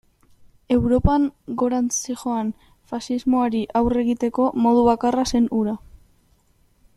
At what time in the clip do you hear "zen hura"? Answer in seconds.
5.35-5.77